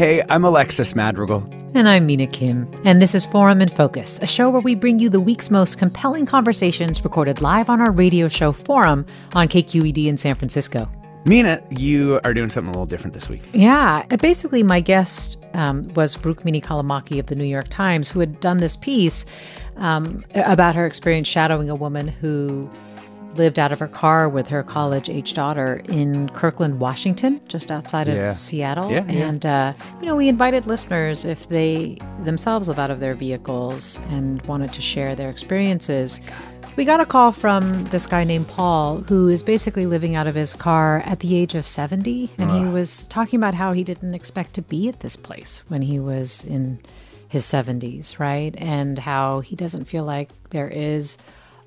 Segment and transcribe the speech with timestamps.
[0.00, 1.46] Hey, I'm Alexis Madrigal.
[1.74, 2.66] And I'm Mina Kim.
[2.86, 5.76] And this is Forum in Focus, a show where we bring you the week's most
[5.76, 10.88] compelling conversations recorded live on our radio show Forum on KQED in San Francisco.
[11.26, 13.42] Mina, you are doing something a little different this week.
[13.52, 14.06] Yeah.
[14.22, 18.56] Basically, my guest um, was Rukmini Callimachi of the New York Times, who had done
[18.56, 19.26] this piece
[19.76, 22.70] um, about her experience shadowing a woman who
[23.36, 28.08] lived out of her car with her college age daughter in Kirkland, Washington, just outside
[28.08, 28.32] of Yeah.
[28.32, 28.90] Seattle.
[28.90, 29.28] Yeah, yeah.
[29.28, 33.98] and, uh, you know, we invited listeners if they themselves live out of their vehicles
[34.10, 36.20] and wanted to share their experiences.
[36.76, 40.34] We got a call from this guy named Paul, who is basically living out of
[40.34, 42.30] his car at the age of 70.
[42.38, 45.82] And he was talking about how he didn't expect to be at this place when
[45.82, 46.80] he was in
[47.28, 48.54] his 70s, right?
[48.58, 51.18] And how he doesn't feel like there is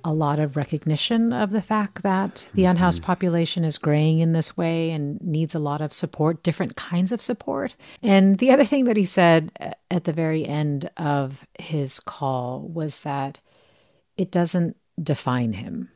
[0.04, 4.58] a lot of recognition of the fact that the unhoused population is graying in this
[4.58, 7.76] way and needs a lot of support, different kinds of support.
[8.02, 12.62] And the other thing that he said uh, at the very end of his call
[12.62, 13.40] was that
[14.18, 15.90] it doesn't define him.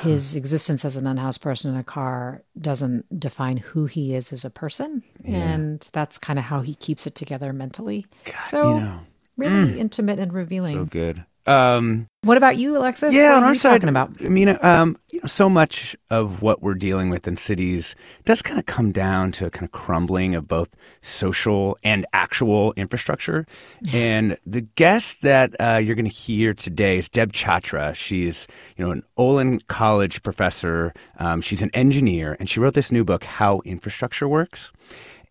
[0.00, 4.44] His existence as an unhoused person in a car doesn't define who he is as
[4.44, 5.02] a person.
[5.24, 8.06] And that's kind of how he keeps it together mentally.
[8.44, 9.00] so, you know,
[9.36, 10.76] really intimate and revealing.
[10.76, 11.24] so good.
[11.46, 13.14] Um, What about you, Alexis?
[13.14, 14.12] yeah, what on are our you side, talking about?
[14.24, 17.94] I mean, um, you know, so much of what we're dealing with in cities
[18.24, 22.72] does kind of come down to a kind of crumbling of both social and actual
[22.76, 23.46] infrastructure.
[23.92, 27.94] and the guest that uh, you're going to hear today is Deb Chachra.
[27.94, 30.94] She's, you know, an Olin College professor.
[31.18, 34.72] Um, she's an engineer, and she wrote this new book, How Infrastructure Works.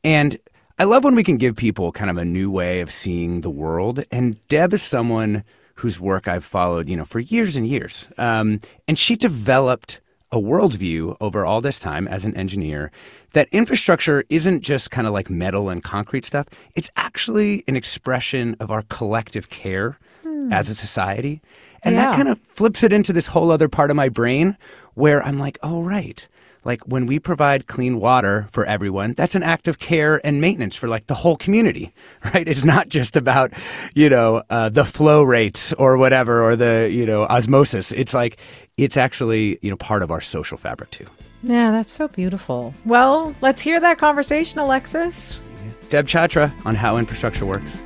[0.03, 0.37] And
[0.77, 3.49] I love when we can give people kind of a new way of seeing the
[3.49, 4.03] world.
[4.11, 5.43] And Deb is someone
[5.75, 8.07] whose work I've followed, you know, for years and years.
[8.17, 9.99] Um, and she developed
[10.31, 12.91] a worldview over all this time as an engineer
[13.33, 16.47] that infrastructure isn't just kind of like metal and concrete stuff.
[16.75, 19.99] It's actually an expression of our collective care
[20.51, 21.41] as a society.
[21.83, 24.57] And that kind of flips it into this whole other part of my brain
[24.93, 26.27] where I'm like, oh, right.
[26.65, 30.75] Like when we provide clean water for everyone, that's an act of care and maintenance
[30.75, 31.93] for like the whole community,
[32.33, 32.47] right?
[32.47, 33.51] It's not just about,
[33.93, 37.91] you know, uh, the flow rates or whatever or the, you know, osmosis.
[37.91, 38.37] It's like,
[38.77, 41.07] it's actually, you know, part of our social fabric too.
[41.43, 42.73] Yeah, that's so beautiful.
[42.85, 45.39] Well, let's hear that conversation, Alexis.
[45.89, 47.77] Deb Chachra on how infrastructure works.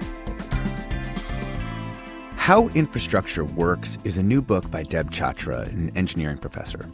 [2.47, 6.89] How Infrastructure Works is a new book by Deb Chachra, an engineering professor.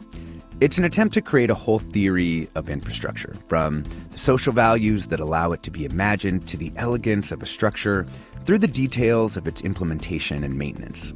[0.60, 5.20] It's an attempt to create a whole theory of infrastructure, from the social values that
[5.20, 8.04] allow it to be imagined to the elegance of a structure
[8.44, 11.14] through the details of its implementation and maintenance.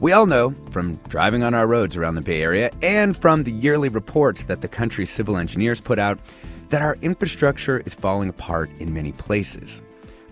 [0.00, 3.52] We all know from driving on our roads around the Bay Area and from the
[3.52, 6.18] yearly reports that the country's civil engineers put out
[6.70, 9.82] that our infrastructure is falling apart in many places.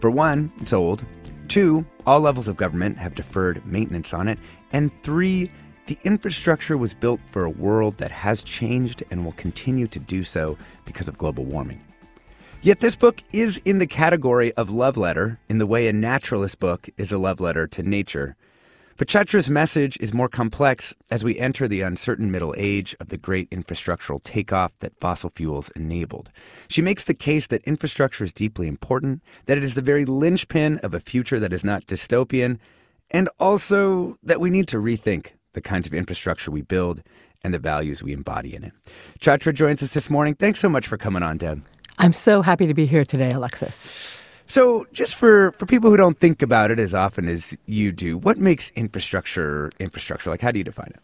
[0.01, 1.05] For one, it's old.
[1.49, 4.39] Two, all levels of government have deferred maintenance on it.
[4.73, 5.51] And three,
[5.87, 10.25] the infrastructure was built for a world that has changed and will continue to do
[10.25, 11.81] so because of global warming.
[12.63, 16.59] Yet this book is in the category of love letter in the way a naturalist
[16.59, 18.35] book is a love letter to nature.
[18.99, 23.19] But Chachra's message is more complex as we enter the uncertain middle age of the
[23.19, 26.31] great infrastructural takeoff that fossil fuels enabled.
[26.69, 30.79] She makes the case that infrastructure is deeply important, that it is the very linchpin
[30.79, 32.59] of a future that is not dystopian,
[33.11, 37.03] and also that we need to rethink the kinds of infrastructure we build
[37.45, 38.73] and the values we embody in it.
[39.21, 40.35] Chachra joins us this morning.
[40.35, 41.63] Thanks so much for coming on, Deb.
[41.99, 44.23] I'm so happy to be here today, Alexis.
[44.47, 48.17] So, just for, for people who don't think about it as often as you do,
[48.17, 50.31] what makes infrastructure infrastructure?
[50.31, 51.01] Like, how do you define it?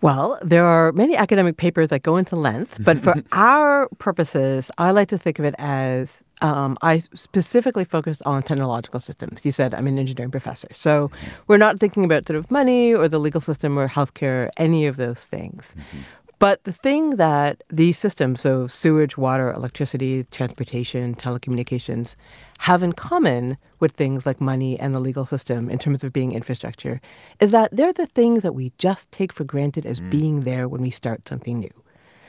[0.00, 4.92] Well, there are many academic papers that go into length, but for our purposes, I
[4.92, 9.44] like to think of it as um, I specifically focused on technological systems.
[9.44, 10.68] You said I'm an engineering professor.
[10.72, 11.10] So
[11.48, 14.86] we're not thinking about sort of money or the legal system or healthcare, or any
[14.86, 15.74] of those things.
[15.76, 15.98] Mm-hmm.
[16.38, 22.14] But the thing that these systems, so sewage, water, electricity, transportation, telecommunications,
[22.58, 26.32] have in common with things like money and the legal system in terms of being
[26.32, 27.00] infrastructure
[27.40, 30.10] is that they're the things that we just take for granted as mm.
[30.10, 31.72] being there when we start something new.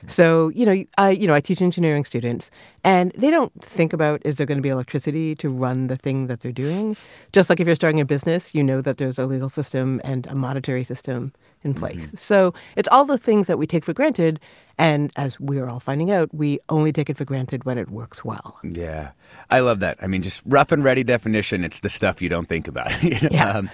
[0.08, 2.50] So, you know, I you know, I teach engineering students
[2.84, 6.28] and they don't think about is there going to be electricity to run the thing
[6.28, 6.96] that they're doing?
[7.34, 10.26] Just like if you're starting a business, you know that there's a legal system and
[10.28, 11.34] a monetary system
[11.64, 12.08] in place.
[12.08, 12.18] Mm-hmm.
[12.18, 14.40] So it's all the things that we take for granted.
[14.78, 17.90] And as we are all finding out, we only take it for granted when it
[17.90, 18.58] works well.
[18.64, 19.12] Yeah.
[19.50, 19.98] I love that.
[20.02, 23.04] I mean, just rough and ready definition, it's the stuff you don't think about.
[23.04, 23.30] you know?
[23.32, 23.50] yeah.
[23.60, 23.70] Um,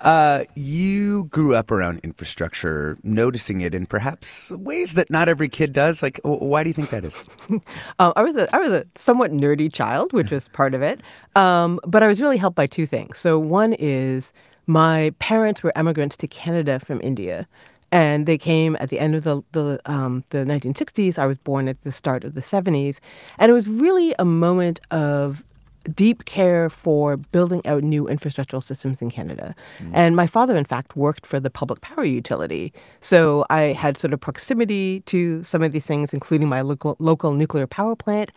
[0.00, 5.72] uh, you grew up around infrastructure, noticing it in perhaps ways that not every kid
[5.72, 6.02] does.
[6.02, 7.14] Like, why do you think that is?
[8.00, 11.00] uh, I, was a, I was a somewhat nerdy child, which was part of it.
[11.36, 13.18] Um, but I was really helped by two things.
[13.18, 14.32] So one is
[14.70, 17.48] my parents were immigrants to Canada from India,
[17.90, 21.18] and they came at the end of the the, um, the 1960s.
[21.18, 23.00] I was born at the start of the 70s,
[23.38, 25.42] and it was really a moment of
[25.94, 29.56] deep care for building out new infrastructural systems in Canada.
[29.78, 29.90] Mm.
[29.94, 32.72] And my father, in fact, worked for the public power utility.
[33.00, 37.32] So I had sort of proximity to some of these things, including my local, local
[37.32, 38.30] nuclear power plant,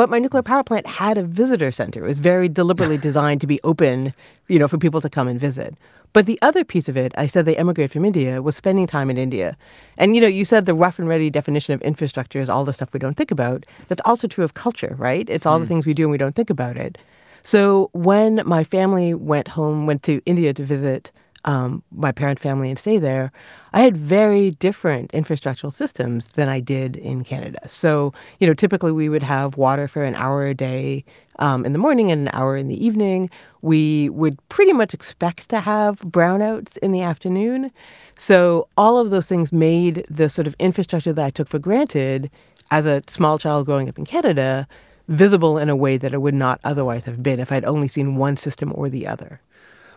[0.00, 2.02] but my nuclear power plant had a visitor center.
[2.02, 4.14] It was very deliberately designed to be open,
[4.48, 5.76] you know, for people to come and visit.
[6.14, 9.10] But the other piece of it, I said they emigrated from India, was spending time
[9.10, 9.58] in India.
[9.98, 12.72] And you know, you said the rough and ready definition of infrastructure is all the
[12.72, 13.66] stuff we don't think about.
[13.88, 15.28] That's also true of culture, right?
[15.28, 15.64] It's all mm.
[15.64, 16.96] the things we do and we don't think about it.
[17.42, 21.12] So when my family went home, went to India to visit
[21.44, 23.32] um, my parent family and stay there,
[23.72, 27.60] I had very different infrastructural systems than I did in Canada.
[27.68, 31.04] So, you know, typically we would have water for an hour a day
[31.38, 33.30] um, in the morning and an hour in the evening.
[33.62, 37.70] We would pretty much expect to have brownouts in the afternoon.
[38.16, 42.30] So, all of those things made the sort of infrastructure that I took for granted
[42.70, 44.68] as a small child growing up in Canada
[45.10, 48.16] visible in a way that it would not otherwise have been if I'd only seen
[48.16, 49.40] one system or the other.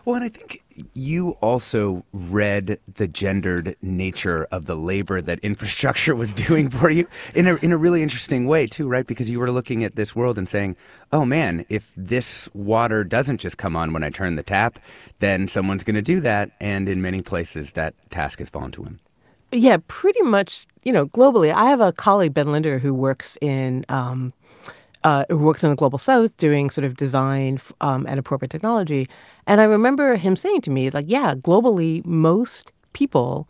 [0.04, 0.62] Well, and I think
[0.92, 7.08] you also read the gendered nature of the labor that infrastructure was doing for you
[7.34, 9.06] in a in a really interesting way too, right?
[9.06, 10.76] Because you were looking at this world and saying,
[11.12, 14.78] "Oh man, if this water doesn't just come on when I turn the tap,
[15.20, 18.84] then someone's going to do that." And in many places, that task has fallen to
[18.84, 18.98] him.
[19.52, 20.66] Yeah, pretty much.
[20.82, 23.86] You know, globally, I have a colleague Ben Linder who works in.
[23.88, 24.34] Um,
[25.02, 29.06] uh, who works in the global south doing sort of design um, and appropriate technology.
[29.46, 33.48] And I remember him saying to me, like, yeah, globally, most people,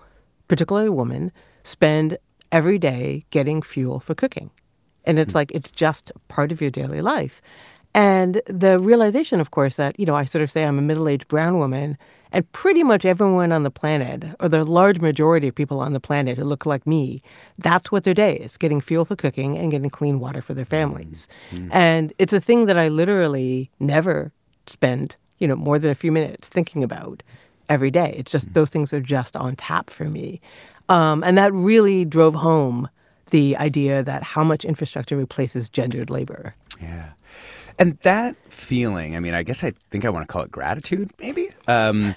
[0.49, 1.32] particularly women,
[1.62, 2.19] spend
[2.52, 4.50] every day getting fuel for cooking.
[5.05, 5.38] And it's mm-hmm.
[5.38, 7.41] like, it's just part of your daily life.
[7.94, 11.08] And the realization, of course, that, you know, I sort of say I'm a middle
[11.08, 11.96] aged brown woman,
[12.32, 16.00] and pretty much everyone on the planet, or the large majority of people on the
[16.00, 17.20] planet who look like me,
[17.58, 20.64] that's what their day is getting fuel for cooking and getting clean water for their
[20.64, 21.29] families.
[21.52, 21.69] Mm-hmm.
[21.70, 24.32] And it's a thing that I literally never
[24.67, 25.14] spend
[25.44, 27.23] you know, more than a few minutes thinking about
[27.69, 28.14] every day.
[28.17, 28.55] It's just mm.
[28.55, 30.41] those things are just on tap for me.
[30.88, 32.88] Um, and that really drove home
[33.31, 36.55] the idea that how much infrastructure replaces gendered labor.
[36.81, 37.11] Yeah.
[37.79, 41.11] And that feeling, I mean, I guess I think I want to call it gratitude,
[41.19, 41.50] maybe.
[41.69, 42.14] Um,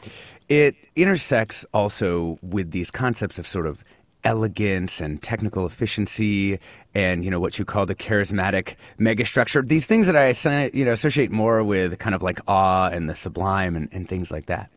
[0.47, 3.84] it intersects also with these concepts of sort of
[4.24, 6.59] elegance and technical efficiency
[6.93, 10.91] and you know what you call the charismatic megastructure these things that i you know
[10.91, 14.71] associate more with kind of like awe and the sublime and, and things like that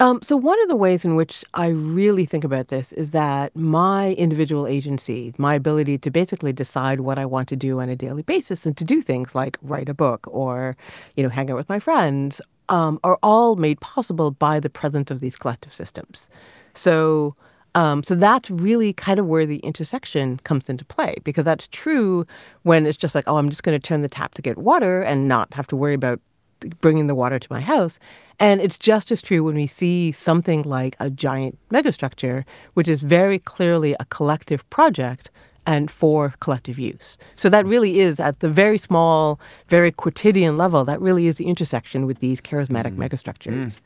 [0.00, 3.54] um, so one of the ways in which I really think about this is that
[3.54, 7.96] my individual agency, my ability to basically decide what I want to do on a
[7.96, 10.74] daily basis and to do things like write a book or,
[11.16, 12.40] you know, hang out with my friends,
[12.70, 16.30] um, are all made possible by the presence of these collective systems.
[16.74, 17.34] So,
[17.74, 22.26] um, so that's really kind of where the intersection comes into play because that's true
[22.62, 25.02] when it's just like, oh, I'm just going to turn the tap to get water
[25.02, 26.20] and not have to worry about
[26.80, 27.98] bringing the water to my house.
[28.38, 33.02] And it's just as true when we see something like a giant megastructure, which is
[33.02, 35.30] very clearly a collective project
[35.66, 37.18] and for collective use.
[37.36, 41.46] So that really is at the very small, very quotidian level, that really is the
[41.46, 43.08] intersection with these charismatic mm.
[43.08, 43.66] megastructures.
[43.66, 43.80] Mm.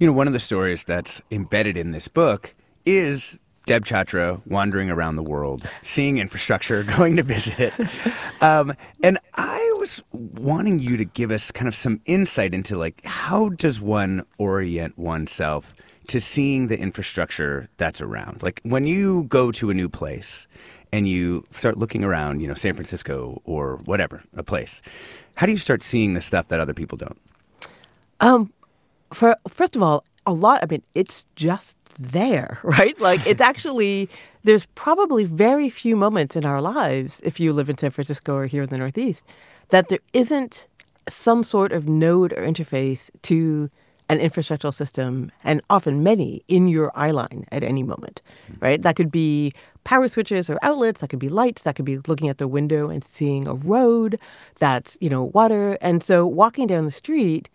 [0.00, 2.54] You know, one of the stories that's embedded in this book
[2.86, 7.74] is Deb Chachra, wandering around the world, seeing infrastructure, going to visit it.
[8.40, 13.04] Um, and I was wanting you to give us kind of some insight into like
[13.04, 15.74] how does one orient oneself
[16.06, 18.42] to seeing the infrastructure that's around?
[18.42, 20.46] Like when you go to a new place
[20.90, 24.80] and you start looking around, you know, San Francisco or whatever, a place,
[25.34, 27.20] how do you start seeing the stuff that other people don't?
[28.20, 28.54] Um,
[29.12, 30.62] for first of all, a lot.
[30.62, 32.98] I mean, it's just there, right?
[33.00, 34.08] Like it's actually
[34.42, 38.46] there's probably very few moments in our lives, if you live in San Francisco or
[38.46, 39.26] here in the Northeast,
[39.68, 40.66] that there isn't
[41.08, 43.68] some sort of node or interface to
[44.08, 48.54] an infrastructural system, and often many in your eye line at any moment, hmm.
[48.58, 48.82] right?
[48.82, 49.52] That could be
[49.84, 52.90] power switches or outlets, that could be lights, that could be looking at the window
[52.90, 54.18] and seeing a road,
[54.58, 55.78] that's, you know, water.
[55.80, 57.48] And so walking down the street,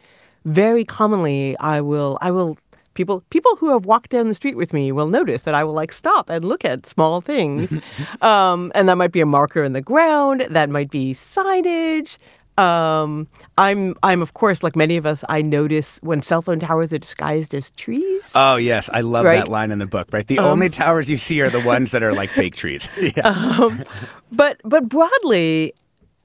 [0.46, 2.58] very commonly I will I will
[2.94, 5.74] people people who have walked down the street with me will notice that I will
[5.74, 7.74] like stop and look at small things,
[8.22, 12.18] um, and that might be a marker in the ground, that might be signage.
[12.58, 15.26] Um, I'm I'm of course like many of us.
[15.28, 18.32] I notice when cell phone towers are disguised as trees.
[18.34, 19.40] Oh yes, I love Right?
[19.40, 20.08] that line in the book.
[20.14, 22.88] Right, the only towers you see are the ones that are like fake trees.
[23.02, 23.28] yeah.
[23.28, 23.84] um,
[24.32, 25.74] but but broadly,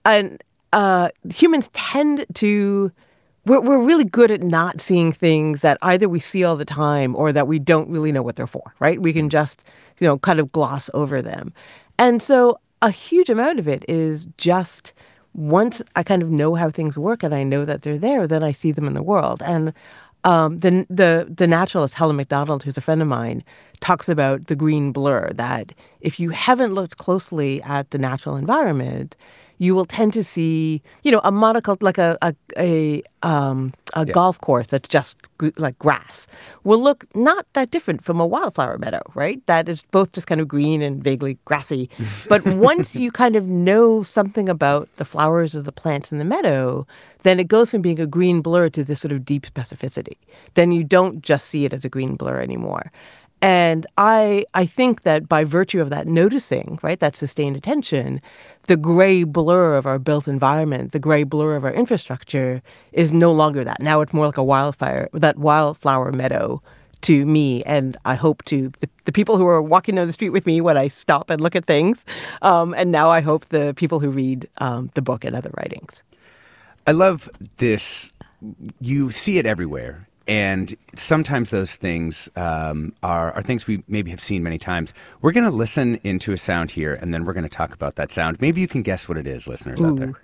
[0.05, 0.41] and
[0.73, 2.93] uh, humans tend to
[3.47, 7.17] we're we're really good at not seeing things that either we see all the time
[7.17, 8.75] or that we don't really know what they're for.
[8.79, 9.01] Right?
[9.01, 9.63] We can just
[9.99, 11.53] you know kind of gloss over them,
[11.99, 14.93] and so a huge amount of it is just
[15.35, 18.43] once I kind of know how things work and I know that they're there, then
[18.43, 19.43] I see them in the world.
[19.45, 19.73] And
[20.25, 23.43] um, the the the naturalist Helen Macdonald, who's a friend of mine,
[23.81, 25.31] talks about the green blur.
[25.33, 29.17] That if you haven't looked closely at the natural environment,
[29.61, 34.07] you will tend to see, you know, a monocult like a a a, um, a
[34.07, 35.19] golf course that's just
[35.59, 36.27] like grass
[36.65, 39.45] will look not that different from a wildflower meadow, right?
[39.47, 41.89] That is both just kind of green and vaguely grassy.
[42.29, 46.25] But once you kind of know something about the flowers of the plants in the
[46.25, 46.87] meadow,
[47.23, 50.17] then it goes from being a green blur to this sort of deep specificity.
[50.55, 52.91] Then you don't just see it as a green blur anymore.
[53.43, 58.21] And I I think that by virtue of that noticing, right, that sustained attention,
[58.67, 63.33] the gray blur of our built environment, the gray blur of our infrastructure is no
[63.33, 63.81] longer that.
[63.81, 66.63] Now it's more like a wildfire, that wildflower meadow
[67.03, 70.31] to me, and I hope to the, the people who are walking down the street
[70.31, 72.05] with me when I stop and look at things.
[72.43, 76.03] Um, and now I hope the people who read um, the book and other writings.
[76.87, 78.13] I love this.
[78.81, 80.09] You see it everywhere.
[80.31, 84.95] And sometimes those things um, are, are things we maybe have seen many times.
[85.23, 87.97] We're going to listen into a sound here, and then we're going to talk about
[87.97, 88.41] that sound.
[88.41, 90.15] Maybe you can guess what it is, listeners out there.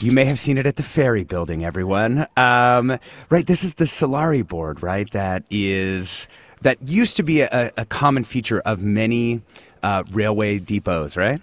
[0.00, 2.26] You may have seen it at the ferry building, everyone.
[2.34, 2.98] Um,
[3.28, 5.08] right, this is the Solari board, right?
[5.10, 6.26] That is
[6.62, 9.42] that used to be a, a common feature of many
[9.82, 11.40] uh, railway depots, right?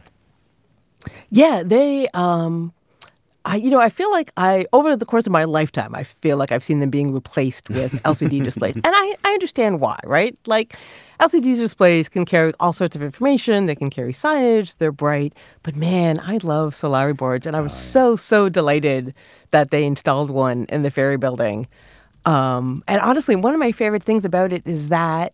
[1.29, 2.07] Yeah, they.
[2.13, 2.73] Um,
[3.45, 6.37] I, you know, I feel like I over the course of my lifetime, I feel
[6.37, 10.37] like I've seen them being replaced with LCD displays, and I, I understand why, right?
[10.45, 10.75] Like,
[11.19, 13.65] LCD displays can carry all sorts of information.
[13.65, 14.77] They can carry signage.
[14.77, 19.13] They're bright, but man, I love Solari boards, and I was so so delighted
[19.51, 21.67] that they installed one in the ferry building.
[22.25, 25.33] Um, and honestly, one of my favorite things about it is that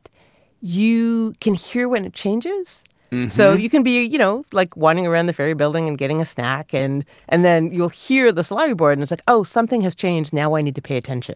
[0.62, 2.84] you can hear when it changes.
[3.12, 3.60] So mm-hmm.
[3.60, 6.74] you can be, you know, like wandering around the ferry building and getting a snack,
[6.74, 10.34] and and then you'll hear the Solari board, and it's like, oh, something has changed.
[10.34, 11.36] Now I need to pay attention.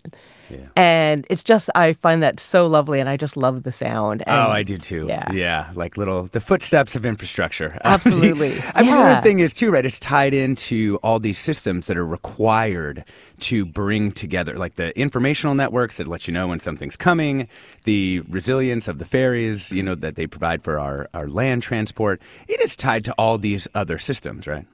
[0.76, 4.24] And it's just, I find that so lovely, and I just love the sound.
[4.28, 5.06] Oh, and, oh, I do too.
[5.08, 5.32] Yeah.
[5.32, 7.78] yeah, like little the footsteps of infrastructure.
[7.84, 8.62] Absolutely.
[8.74, 9.86] I mean, the other thing is too, right?
[9.86, 13.04] It's tied into all these systems that are required
[13.42, 17.48] to bring together, like the informational networks that let you know when something's coming,
[17.84, 22.22] the resilience of the ferries, you know, that they provide for our our land transport.
[22.48, 24.66] It is tied to all these other systems, right?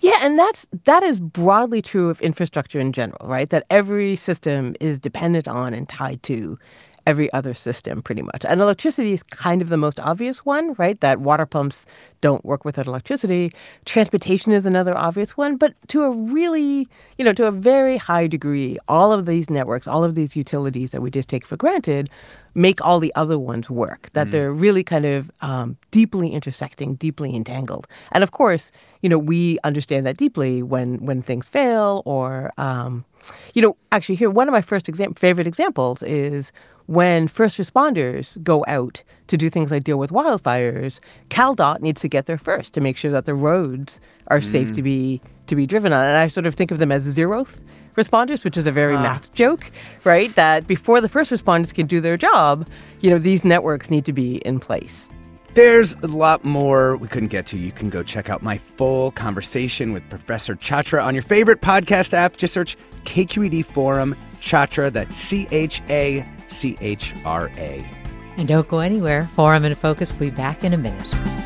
[0.00, 3.48] Yeah, and that's that is broadly true of infrastructure in general, right?
[3.50, 6.58] That every system is dependent on and tied to
[7.06, 8.44] every other system pretty much.
[8.44, 10.98] And electricity is kind of the most obvious one, right?
[11.00, 11.86] That water pumps
[12.20, 13.52] don't work without electricity.
[13.84, 18.26] Transportation is another obvious one, but to a really, you know, to a very high
[18.26, 22.10] degree, all of these networks, all of these utilities that we just take for granted
[22.56, 27.36] make all the other ones work, that they're really kind of um, deeply intersecting, deeply
[27.36, 27.86] entangled.
[28.12, 28.72] And of course,
[29.02, 33.04] you know, we understand that deeply when when things fail or, um,
[33.52, 36.50] you know, actually here, one of my first exam- favorite examples is
[36.86, 42.08] when first responders go out to do things like deal with wildfires, CalDOT needs to
[42.08, 45.66] get there first to make sure that the roads are safe to be to be
[45.66, 46.06] driven on.
[46.06, 47.60] And I sort of think of them as zeroth
[47.96, 49.02] responders, which is a very uh.
[49.02, 49.70] math joke,
[50.04, 50.34] right?
[50.36, 52.68] That before the first responders can do their job,
[53.00, 55.08] you know, these networks need to be in place.
[55.54, 57.58] There's a lot more we couldn't get to.
[57.58, 62.12] You can go check out my full conversation with Professor Chachra on your favorite podcast
[62.12, 62.36] app.
[62.36, 64.92] Just search KQED Forum Chachra.
[64.92, 67.90] That's C H A C H R A.
[68.36, 69.30] And don't go anywhere.
[69.34, 71.45] Forum and Focus will be back in a minute.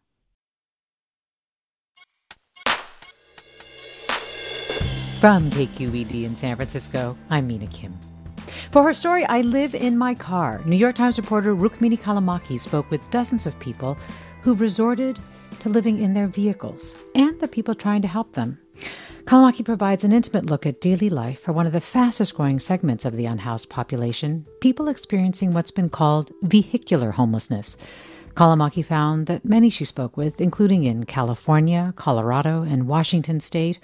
[5.21, 7.95] From KQED in San Francisco, I'm Mina Kim.
[8.71, 12.89] For her story, I Live in My Car, New York Times reporter Rukmini Callimachi spoke
[12.89, 13.99] with dozens of people
[14.41, 15.19] who've resorted
[15.59, 18.57] to living in their vehicles and the people trying to help them.
[19.25, 23.05] Callimachi provides an intimate look at daily life for one of the fastest growing segments
[23.05, 27.77] of the unhoused population, people experiencing what's been called vehicular homelessness.
[28.33, 33.77] Callimachi found that many she spoke with, including in California, Colorado, and Washington state,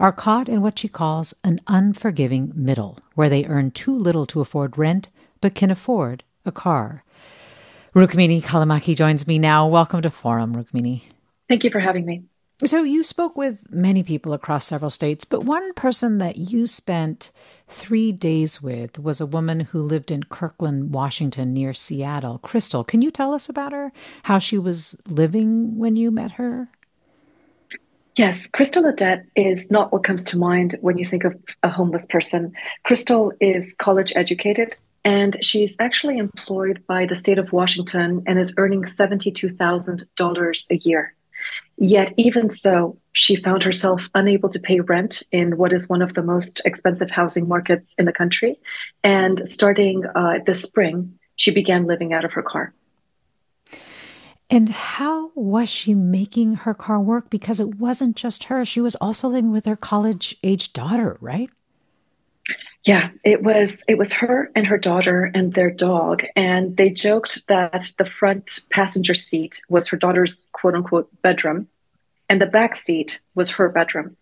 [0.00, 4.40] are caught in what she calls an unforgiving middle, where they earn too little to
[4.40, 5.10] afford rent
[5.42, 7.04] but can afford a car.
[7.94, 9.66] Rukmini Callimachi joins me now.
[9.68, 11.02] Welcome to Forum, Rukmini.
[11.48, 12.24] Thank you for having me.
[12.64, 17.30] So, you spoke with many people across several states, but one person that you spent
[17.68, 22.38] three days with was a woman who lived in Kirkland, Washington, near Seattle.
[22.38, 23.92] Crystal, can you tell us about her?
[24.24, 26.68] How she was living when you met her?
[28.20, 32.04] Yes, Crystal Audette is not what comes to mind when you think of a homeless
[32.04, 32.52] person.
[32.84, 38.52] Crystal is college educated and she's actually employed by the state of Washington and is
[38.58, 41.14] earning $72,000 a year.
[41.78, 46.12] Yet, even so, she found herself unable to pay rent in what is one of
[46.12, 48.60] the most expensive housing markets in the country.
[49.02, 52.74] And starting uh, this spring, she began living out of her car.
[54.50, 57.30] And how was she making her car work?
[57.30, 61.48] Because it wasn't just her, she was also living with her college age daughter, right?
[62.84, 67.46] Yeah, it was it was her and her daughter and their dog and they joked
[67.46, 71.68] that the front passenger seat was her daughter's quote unquote bedroom
[72.30, 74.16] and the back seat was her bedroom.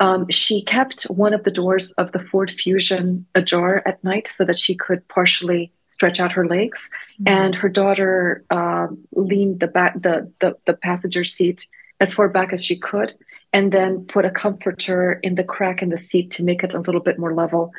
[0.00, 4.44] Um, she kept one of the doors of the Ford Fusion ajar at night so
[4.44, 7.28] that she could partially stretch out her legs, mm-hmm.
[7.28, 11.68] and her daughter uh, leaned the back the, the the passenger seat
[12.00, 13.14] as far back as she could,
[13.52, 16.80] and then put a comforter in the crack in the seat to make it a
[16.80, 17.70] little bit more level.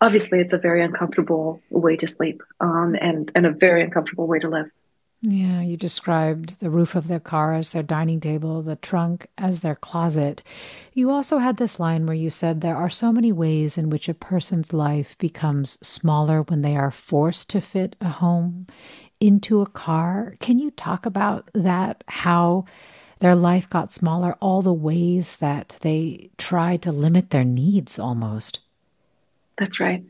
[0.00, 4.38] Obviously, it's a very uncomfortable way to sleep, um, and and a very uncomfortable way
[4.38, 4.70] to live.
[5.24, 9.60] Yeah, you described the roof of their car as their dining table, the trunk as
[9.60, 10.42] their closet.
[10.94, 14.08] You also had this line where you said there are so many ways in which
[14.08, 18.66] a person's life becomes smaller when they are forced to fit a home
[19.20, 20.34] into a car.
[20.40, 22.02] Can you talk about that?
[22.08, 22.64] How
[23.20, 28.58] their life got smaller, all the ways that they tried to limit their needs almost.
[29.56, 30.02] That's right.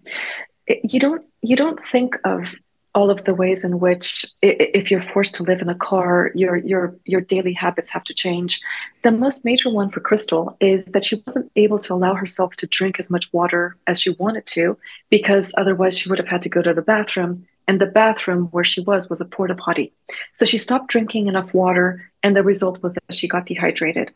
[0.67, 2.55] You don't you don't think of
[2.95, 6.57] all of the ways in which if you're forced to live in a car your
[6.57, 8.61] your your daily habits have to change.
[9.03, 12.67] The most major one for crystal is that she wasn't able to allow herself to
[12.67, 14.77] drink as much water as she wanted to
[15.11, 18.65] because otherwise she would have had to go to the bathroom and the bathroom where
[18.65, 19.93] she was was a porta potty.
[20.35, 24.13] So she stopped drinking enough water, and the result was that she got dehydrated.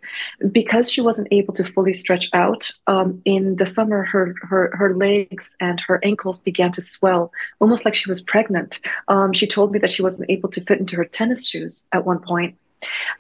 [0.51, 4.95] Because she wasn't able to fully stretch out, um, in the summer, her, her, her
[4.95, 8.81] legs and her ankles began to swell, almost like she was pregnant.
[9.09, 12.05] Um, she told me that she wasn't able to fit into her tennis shoes at
[12.05, 12.57] one point.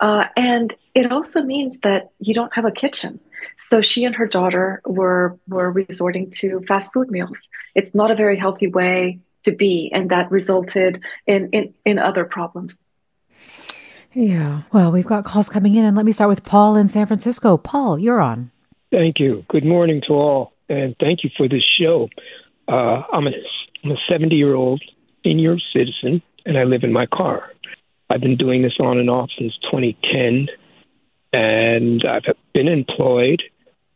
[0.00, 3.18] Uh, and it also means that you don't have a kitchen.
[3.58, 7.48] So she and her daughter were were resorting to fast food meals.
[7.74, 12.24] It's not a very healthy way to be, and that resulted in in, in other
[12.24, 12.86] problems.
[14.12, 14.62] Yeah.
[14.72, 17.56] Well, we've got calls coming in, and let me start with Paul in San Francisco.
[17.56, 18.50] Paul, you're on.
[18.90, 19.44] Thank you.
[19.48, 22.08] Good morning to all, and thank you for this show.
[22.68, 23.32] Uh, I'm a
[23.84, 24.82] I'm a 70 year old
[25.24, 27.52] senior citizen, and I live in my car.
[28.08, 30.48] I've been doing this on and off since 2010,
[31.32, 33.42] and I've been employed.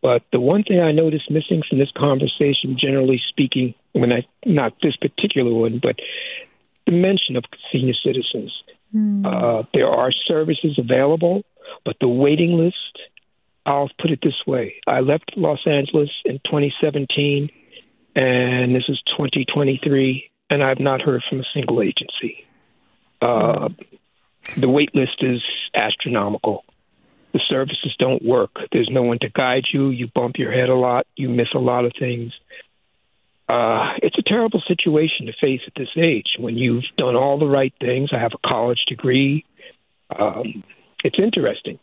[0.02, 4.74] But the one thing I noticed missing from this conversation, generally speaking, when I not
[4.82, 5.96] this particular one, but
[6.86, 8.52] the mention of senior citizens.
[8.94, 9.24] Mm.
[9.24, 11.42] Uh, there are services available,
[11.84, 12.76] but the waiting list.
[13.66, 17.50] I'll put it this way: I left Los Angeles in 2017,
[18.16, 22.46] and this is 2023, and I've not heard from a single agency.
[23.20, 23.68] Uh,
[24.56, 25.42] the wait list is
[25.74, 26.64] astronomical.
[27.32, 28.50] The services don't work.
[28.72, 29.90] There's no one to guide you.
[29.90, 31.06] You bump your head a lot.
[31.16, 32.32] You miss a lot of things.
[33.50, 37.48] Uh, it's a terrible situation to face at this age when you've done all the
[37.48, 38.10] right things.
[38.12, 39.44] I have a college degree.
[40.16, 40.62] Um,
[41.02, 41.80] it's interesting.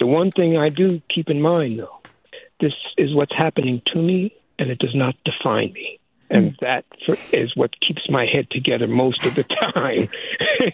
[0.00, 2.00] The one thing I do keep in mind, though,
[2.58, 5.98] this is what's happening to me, and it does not define me.
[6.30, 6.64] And hmm.
[6.64, 6.86] that
[7.34, 10.08] is what keeps my head together most of the time.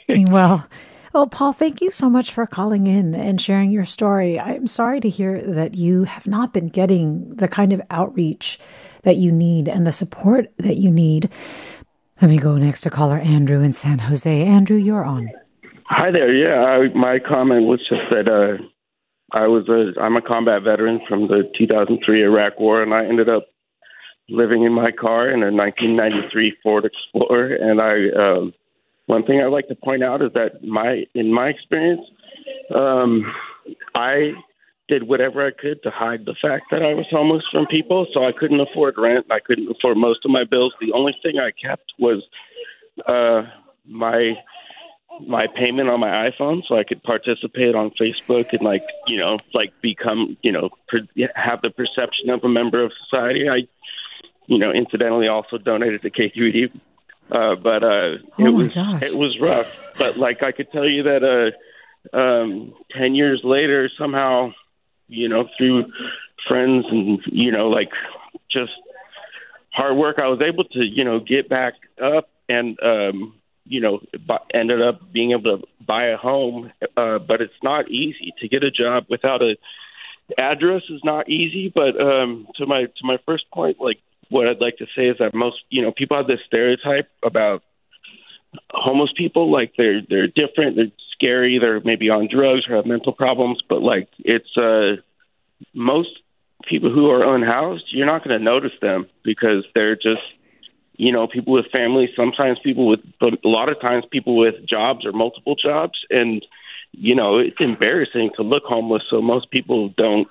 [0.31, 0.65] well,
[1.13, 4.39] well, Paul, thank you so much for calling in and sharing your story.
[4.39, 8.61] I'm sorry to hear that you have not been getting the kind of outreach
[9.03, 11.31] that you need and the support that you need.
[12.21, 14.45] Let me go next to caller Andrew in San Jose.
[14.45, 15.31] Andrew, you're on.
[15.87, 16.33] Hi there.
[16.33, 18.63] Yeah, I, my comment was just that uh,
[19.33, 23.29] I was a I'm a combat veteran from the 2003 Iraq War, and I ended
[23.29, 23.47] up
[24.29, 28.11] living in my car in a 1993 Ford Explorer, and I.
[28.17, 28.55] Um,
[29.07, 32.03] one thing I'd like to point out is that my in my experience,
[32.73, 33.25] um,
[33.97, 34.35] I
[34.91, 38.07] did whatever I could to hide the fact that I was homeless from people.
[38.13, 39.27] So I couldn't afford rent.
[39.31, 40.75] I couldn't afford most of my bills.
[40.81, 42.23] The only thing I kept was
[43.07, 43.43] uh,
[43.87, 44.35] my
[45.27, 49.39] my payment on my iPhone, so I could participate on Facebook and like you know
[49.55, 51.01] like become you know per,
[51.35, 53.49] have the perception of a member of society.
[53.49, 53.69] I
[54.47, 56.73] you know incidentally also donated to KQED
[57.31, 59.03] uh, but uh, oh it was gosh.
[59.03, 59.93] it was rough.
[59.99, 64.53] But like I could tell you that uh, um, ten years later, somehow,
[65.11, 65.85] you know, through
[66.49, 67.91] friends and you know, like
[68.51, 68.73] just
[69.73, 74.01] hard work, I was able to you know get back up and um, you know
[74.55, 76.73] ended up being able to buy a home.
[76.97, 79.57] Uh, but it's not easy to get a job without a
[80.39, 81.73] address is not easy.
[81.75, 85.17] But um, to my to my first point, like what I'd like to say is
[85.19, 87.63] that most, you know, people have this stereotype about
[88.71, 93.13] homeless people, like they're they're different, they're scary, they're maybe on drugs or have mental
[93.13, 94.97] problems, but like it's uh
[95.75, 96.09] most
[96.65, 100.23] people who are unhoused, you're not going to notice them because they're just
[100.97, 105.07] you know people with families sometimes people with a lot of times people with jobs
[105.07, 106.45] or multiple jobs and
[106.93, 110.29] you know it's embarrassing to look homeless so most people don't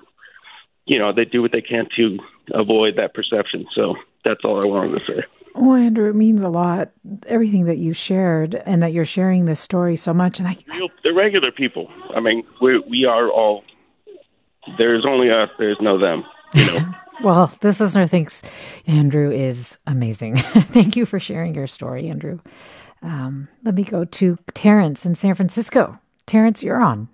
[0.89, 2.17] you know, they do what they can to
[2.51, 3.67] avoid that perception.
[3.75, 5.23] So that's all I wanted to say.
[5.61, 6.91] Oh, Andrew, it means a lot.
[7.27, 10.39] Everything that you shared, and that you're sharing this story so much.
[10.39, 10.57] And I,
[11.03, 11.91] the regular people.
[12.15, 13.65] I mean, we we are all.
[14.77, 15.49] There's only us.
[15.59, 16.23] There's no them.
[16.53, 16.95] You know.
[17.23, 18.41] well, this listener thinks
[18.87, 20.37] Andrew is amazing.
[20.37, 22.39] Thank you for sharing your story, Andrew.
[23.01, 25.99] Um, let me go to Terrence in San Francisco.
[26.25, 27.09] Terrence, you're on.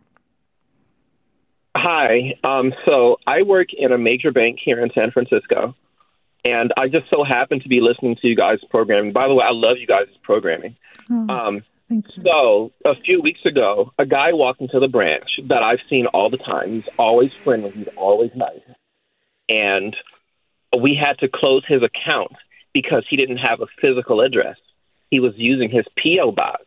[1.75, 2.35] Hi.
[2.43, 5.75] Um, so I work in a major bank here in San Francisco,
[6.45, 9.11] and I just so happen to be listening to you guys' programming.
[9.11, 10.75] By the way, I love you guys' programming.
[11.11, 12.23] Oh, um, thank you.
[12.23, 16.29] So a few weeks ago, a guy walked into the branch that I've seen all
[16.29, 16.73] the time.
[16.73, 17.71] He's always friendly.
[17.71, 18.63] He's always nice,
[19.49, 19.95] and
[20.77, 22.33] we had to close his account
[22.73, 24.57] because he didn't have a physical address.
[25.09, 26.63] He was using his PO box,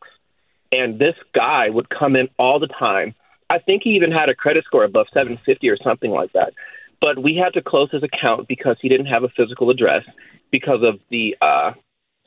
[0.73, 3.15] and this guy would come in all the time
[3.51, 6.53] I think he even had a credit score above 750 or something like that.
[7.01, 10.05] But we had to close his account because he didn't have a physical address
[10.51, 11.73] because of the uh,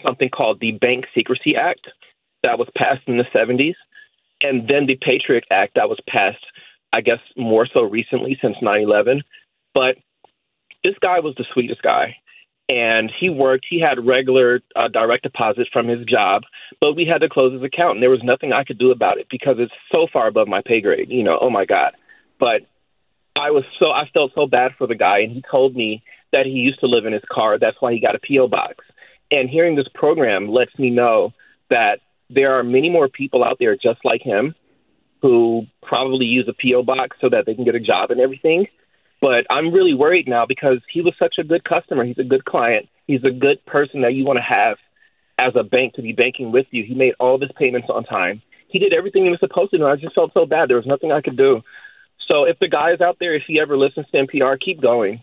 [0.05, 1.87] something called the Bank Secrecy Act
[2.43, 3.75] that was passed in the 70s,
[4.41, 6.43] and then the Patriot Act that was passed,
[6.93, 9.21] I guess, more so recently since 9/11.
[9.73, 9.97] But
[10.83, 12.15] this guy was the sweetest guy
[12.71, 13.65] and he worked.
[13.69, 16.43] He had regular uh, direct deposits from his job,
[16.79, 19.17] but we had to close his account, and there was nothing I could do about
[19.17, 21.09] it because it's so far above my pay grade.
[21.09, 21.93] You know, oh my god!
[22.39, 22.61] But
[23.41, 26.45] I was so I felt so bad for the guy, and he told me that
[26.45, 27.57] he used to live in his car.
[27.57, 28.85] That's why he got a PO box.
[29.31, 31.33] And hearing this program lets me know
[31.69, 31.99] that
[32.29, 34.53] there are many more people out there just like him
[35.23, 38.67] who probably use a PO box so that they can get a job and everything.
[39.21, 42.05] But I'm really worried now because he was such a good customer.
[42.05, 42.89] He's a good client.
[43.07, 44.77] He's a good person that you want to have
[45.39, 46.83] as a bank to be banking with you.
[46.83, 48.41] He made all of his payments on time.
[48.67, 49.85] he did everything he was supposed to do.
[49.87, 50.69] I just felt so bad.
[50.69, 51.61] There was nothing I could do.
[52.31, 55.21] So if the guy is out there, if he ever listens to NPR, keep going.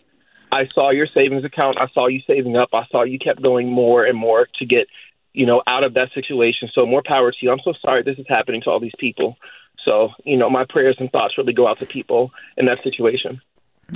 [0.52, 1.78] I saw your savings account.
[1.80, 2.70] I saw you saving up.
[2.72, 4.88] I saw you kept going more and more to get,
[5.32, 6.68] you know, out of that situation.
[6.74, 7.50] So more power to you.
[7.50, 9.36] I'm so sorry this is happening to all these people.
[9.84, 13.40] So, you know, my prayers and thoughts really go out to people in that situation.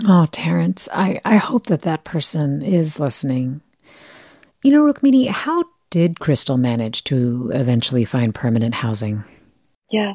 [0.06, 3.60] Oh, Terrence, I, I hope that that person is listening.
[4.62, 9.24] You know, Rukmini, how did Crystal manage to eventually find permanent housing?
[9.92, 10.14] Yeah.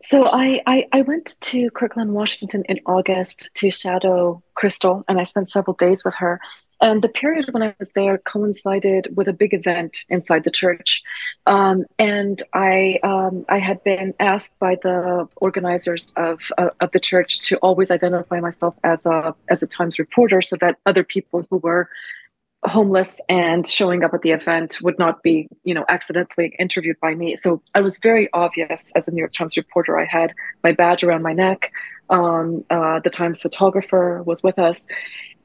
[0.00, 5.24] So I, I, I, went to Kirkland, Washington in August to shadow Crystal, and I
[5.24, 6.40] spent several days with her.
[6.80, 11.02] And the period when I was there coincided with a big event inside the church.
[11.46, 17.00] Um, and I, um, I had been asked by the organizers of, uh, of the
[17.00, 21.44] church to always identify myself as a, as a Times reporter so that other people
[21.50, 21.90] who were
[22.64, 27.14] homeless and showing up at the event would not be, you know, accidentally interviewed by
[27.14, 27.36] me.
[27.36, 29.98] So I was very obvious as a New York Times reporter.
[29.98, 31.72] I had my badge around my neck.
[32.10, 34.86] Um, uh, the Times photographer was with us,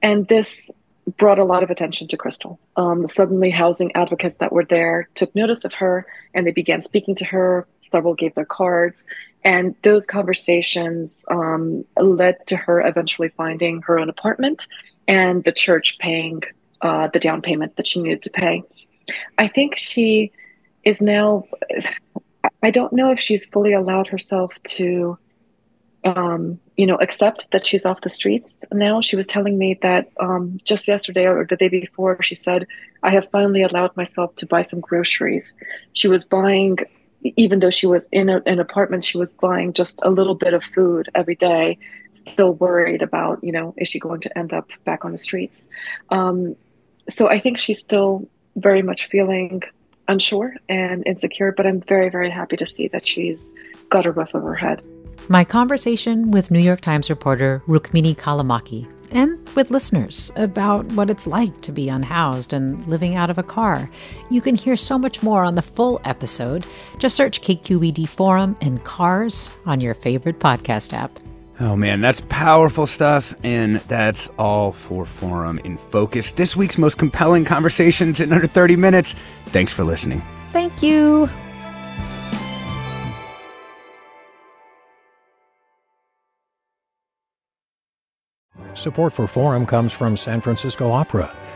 [0.02, 0.72] and this
[1.18, 2.60] brought a lot of attention to Crystal.
[2.76, 7.16] Um, suddenly, housing advocates that were there took notice of her, and they began speaking
[7.16, 7.68] to her.
[7.82, 9.06] Several gave their cards,
[9.44, 14.68] and those conversations um, led to her eventually finding her own apartment
[15.08, 16.42] and the church paying
[16.86, 18.64] uh, the down payment that she needed to pay.
[19.40, 20.32] I think she
[20.84, 21.46] is now,
[22.62, 25.18] I don't know if she's fully allowed herself to,
[26.04, 29.02] um, you know, accept that she's off the streets now.
[29.02, 32.68] She was telling me that um, just yesterday or the day before, she said,
[33.02, 35.58] I have finally allowed myself to buy some groceries.
[35.94, 36.78] She was buying
[37.38, 40.54] even though she was in a, an apartment, she was buying just a little bit
[40.54, 41.78] of food every day,
[42.14, 45.68] still worried about, you know, is she going to end up back on the streets?
[46.10, 46.56] Um,
[47.10, 49.62] so I think she's still very much feeling
[50.08, 53.54] unsure and insecure, but I'm very, very happy to see that she's
[53.90, 54.86] got her roof over her head.
[55.28, 61.26] My conversation with New York Times reporter Rukmini Callimachi and with listeners about what it's
[61.26, 63.90] like to be unhoused and living out of a car.
[64.30, 66.66] You can hear so much more on the full episode.
[67.00, 71.20] Just search KQED Forum and Cars on your favorite podcast app.
[71.58, 76.32] Oh man, that's powerful stuff, and that's all for Forum in Focus.
[76.34, 79.16] This week's most compelling conversations in under 30 minutes.
[79.48, 80.22] Thanks for listening.
[80.50, 81.30] Thank you.
[88.74, 91.34] Support for Forum comes from San Francisco Opera.